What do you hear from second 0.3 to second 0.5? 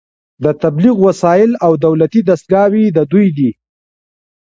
د